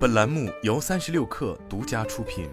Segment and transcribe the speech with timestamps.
[0.00, 2.48] 本栏目由三十六氪独家出品。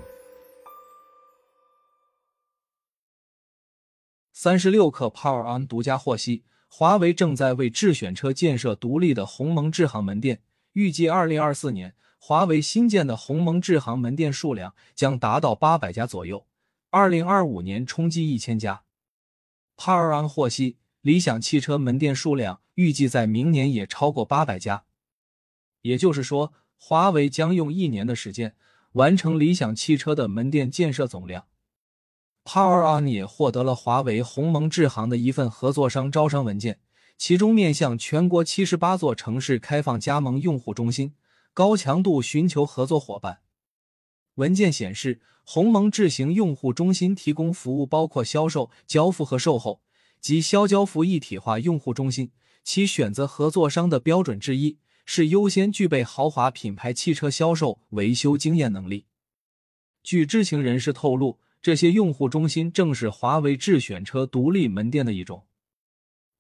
[4.34, 10.42] 三十六氪 Power On 独家获悉，华为正在为智选车建设独立的鸿蒙智行门店，
[10.74, 16.46] 预计二零二四年，华为新建的鸿蒙智行门店数量将达到八百家左右，
[16.90, 18.84] 二零二五年冲击一千家。
[19.78, 24.84] Power On 获悉，理想汽车门店数量预计在明年也超过八百家，
[25.84, 26.52] 也就是说。
[26.78, 28.56] 华为将用一年的时间
[28.94, 31.46] 完成理想汽车的门店建设总量。
[32.46, 36.80] Power On 也获得了华为鸿蒙智行的一份合作商招商文件，
[37.18, 41.14] 其中面向全国七十八座城市开放加盟用户中心，
[41.54, 43.40] 高强度寻求合作伙伴。
[44.36, 49.82] 文件显示，鸿蒙智行用户中心提供服务包括销售、交付和售后
[50.22, 52.32] 及销交付一体化用户中心。
[52.64, 54.78] 其选择合作商的标准之一。
[55.10, 59.06] 是优先具备豪华品牌汽车销售维修经验能力。
[60.04, 65.48] 据知情人士透露，这些用户中心正是华为智选车独立门店的一种。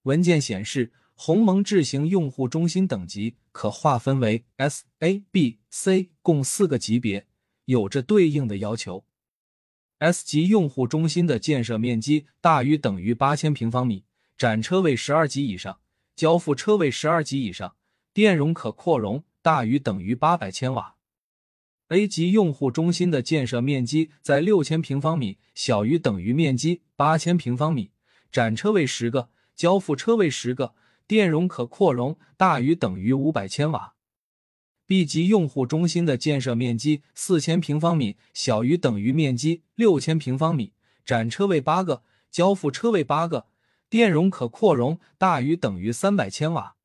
[0.03, 7.25] 文件显示，鸿蒙智行用户中心等级可划分为 S、A、B、C，共四个级别，
[7.65, 9.05] 有着对应的要求。
[9.99, 14.03] S 级用户中心的建设面积大于等于八千平方米，
[14.37, 15.79] 展车位十二级以上，
[16.17, 17.75] 交付车位十二级以上。
[18.17, 20.95] 电容可扩容大于等于八百千瓦。
[21.89, 27.91] A 级用户中心的建设面积在六千平方米，小于等于面积八千平方米，
[28.31, 30.73] 展车位十个，交付车位十个，
[31.05, 33.93] 电容可扩容大于等于五百千瓦。
[34.87, 40.73] B 级用户中心的建设面积四千平方米，小于等于面积六千平方米，
[41.05, 43.45] 展车位八个，交付车位八个，
[43.87, 46.76] 电容可扩容大于等于三百千瓦。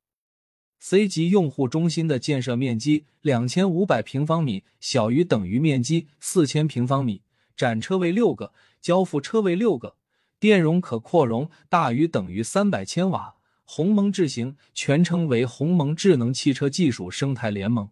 [0.85, 7.21] C 级用户中心的建设面积两千五百平方米，小于等于面积四千平方米，
[7.55, 9.95] 展车位六个，交付车位六个，
[10.41, 13.35] 电容可扩容大于等于三百千瓦。
[13.63, 17.89] 鸿蒙智行全称为鸿蒙智能汽车技术生态联盟。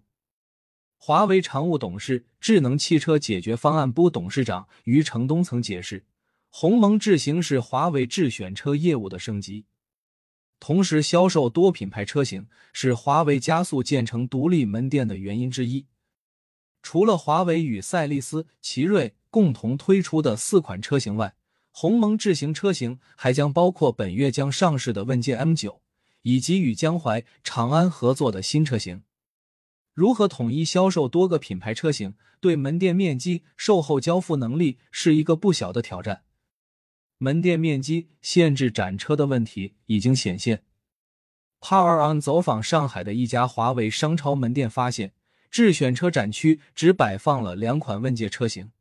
[0.97, 6.03] 华为常务董事、智能汽车解决方案部董事长余承东曾解释，
[6.49, 9.63] 鸿蒙智行是华为智选车业务的升级。
[10.61, 15.87] 同时销售多品牌车型是华为加速建成独立门店的原因之一。
[16.83, 21.33] 除了华为与赛力斯、奇瑞共同推出的四款车型外，
[21.71, 25.79] 鸿蒙智行车型还将包括本月将上市的问界 M9，
[26.21, 29.01] 以及与江淮长安合作的新车型。
[29.95, 36.23] 如何统一销售多个品牌车型，对门店面积、售后交付能力是一个不小的挑战。
[37.23, 40.63] 门店面积限制展车的问题已经显现。
[41.59, 45.13] Power On 走访上海的一家华为商超门店，发现
[45.51, 48.71] 智选车展区只摆放了两款问界车型。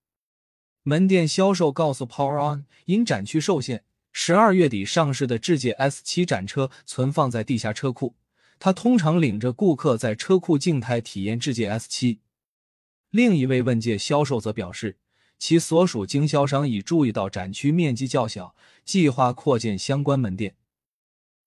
[0.85, 8.17] 门店销售告诉 Power On，因展区受限，十二月底上市的智界 S7 展车存放在地下车库。
[8.59, 12.21] 他通常领着顾客在车库静态体验智界 S7。
[13.11, 14.97] 另一位问界销售则表示。
[15.41, 20.55] 其所属经销商已注意到展区面积较小，计划扩建相关门店。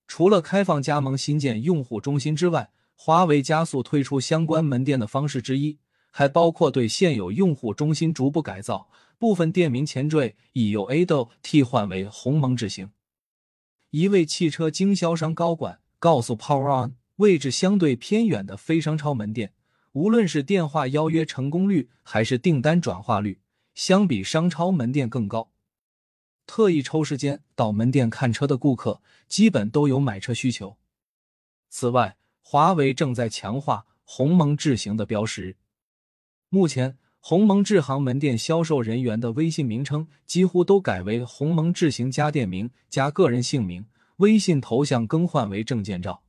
[0.08, 5.78] 除了开放加盟新建用户中心之外，华为加速推出相关门店的方式之一，
[6.10, 8.90] 还包括对现有用户中心逐步改造，
[9.20, 12.90] 部分店名前缀已由 A 豆替换为鸿蒙智行。
[13.92, 19.54] 一位汽车经销商高管告诉 Power On，位置相对偏远的非商超门店，
[19.92, 23.40] 无论是电话邀约成功率还是订单转化率。
[23.74, 25.52] 相比商超门店更高，
[26.46, 30.78] 特意抽时间到门店看车的顾客基本都有买车需求。
[31.70, 35.58] 此外，华为正在强化鸿蒙智行的标识。
[36.50, 46.22] 目前，鸿蒙智行门店销售人员的微信名称几乎都改为鸿蒙智行加店名加个人姓名，微信头像更换为证件照。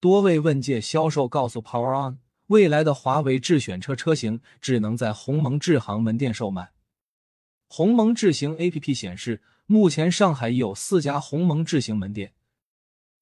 [0.00, 2.18] 多位问界销售告诉 Power On。
[2.50, 6.72] 未来的华为智选车车型只能在鸿蒙智行门店售卖。
[7.68, 12.32] 鸿蒙智行 APP 显示，目前上海已有四家鸿蒙智行门店。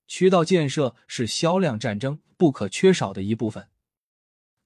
[0.06, 3.68] 渠道建设是销量战争不可缺少的一部分。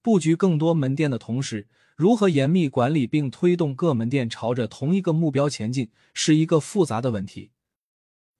[0.01, 1.67] 布局更多门店的同时，
[1.97, 7.51] 如何严密管理并推动各门店朝着同一个目标前进，是一个复杂的问题。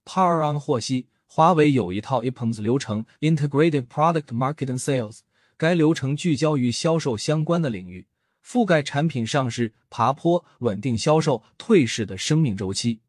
[0.06, 5.19] Power On 获悉，华为有一套 IPMS 流程 （Integrated Product Marketing Sales）。
[5.57, 8.07] 该流程聚焦于销售相关的领域，
[8.45, 13.00] 覆盖产品上市、爬坡、稳定销售、退市的生命周期。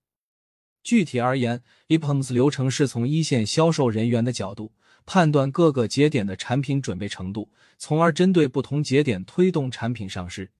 [0.82, 4.72] 具体而言，EPOMS 流程是从一线销售人员的角度，
[5.06, 10.50] 判断各个节点的产品准备程度，从而针对不同节点推动产品上市。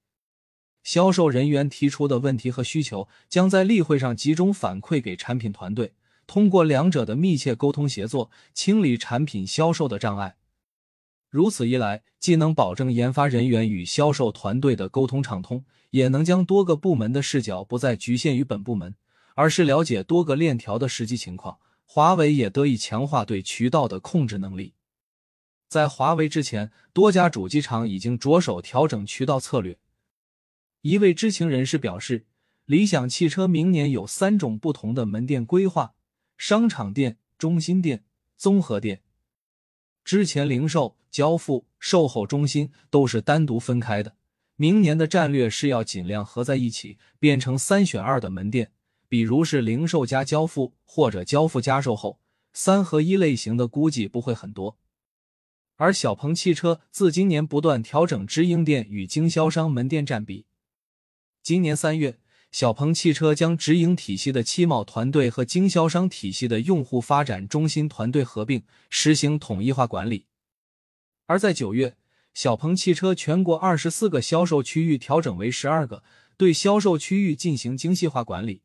[0.82, 5.92] 销售人员提出的问题和需求将在例会上集中反馈给产品团队，
[6.26, 10.36] 通过两者的密切沟通协作，清理产品销售的障碍。
[11.34, 18.94] 如此一来，既能保证研发人员与销售团队的沟通畅通，也能将多个部门的视角不再局限于本部门，
[19.34, 21.58] 而是了解多个链条的实际情况。
[21.86, 24.74] 华为也得以强化对渠道的控制能力。
[25.68, 29.76] 在华为之前，多家主机厂已经着手调整渠道策略。
[30.82, 32.26] 一位知情人士表示，
[32.64, 35.94] 理想汽车明年有三种不同的门店规划：
[36.38, 38.04] 商场店、中心店、
[38.36, 39.00] 综合店。
[40.04, 44.14] 之前零售、交付、售后中心都是单独分开的，
[44.56, 48.72] 明年的战略是要尽量合在一起，变成三选二的门店。
[49.08, 52.20] 比如是零售加交付，或者交付加售后，
[52.52, 54.76] 三合一类型的估计不会很多。
[55.76, 60.46] 而小鹏汽车自今年不断调整直营店与经销商门店占比。
[61.42, 62.18] 今年三月，
[62.54, 70.26] 小鹏汽车将直营体系的汽贸团队和经销商体系的用户发展中心团队合并，实行统一化管理。
[71.26, 71.96] 而在九月，
[72.32, 76.04] 小鹏汽车全国二十四个销售区域调整为十二个，
[76.36, 78.62] 对销售区域进行精细化管理。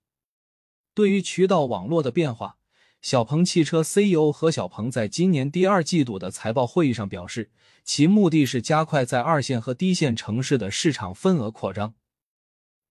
[0.94, 2.58] 对于渠道网络的变化，
[3.02, 7.50] 小鹏汽车 CEO 何小鹏在今年第二季度的财报会议上表示，
[7.84, 11.96] 其目的是加快在二线和低线城市的市场份额扩张。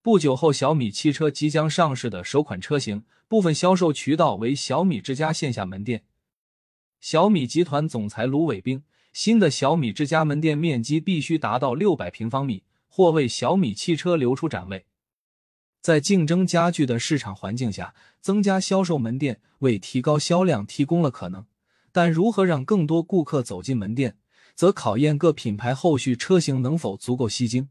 [0.01, 6.05] 不久后，小米汽车即将上市的首款车型，部分销售渠道为小米之家线下门店。
[7.01, 14.87] 小米集团总裁卢伟冰，新的小米之家门店面积必须达到六百平方米，或为小米汽车留出展位。
[15.81, 21.45] 在竞争加剧的市场环境下，增加销售门店为提高销量提供了可能。
[21.91, 24.17] 但如何让更多顾客走进门店，
[24.55, 27.69] 则考验各品牌后续车型能否足够吸睛。